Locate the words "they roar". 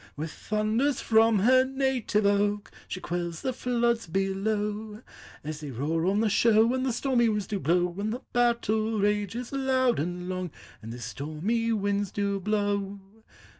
5.59-6.07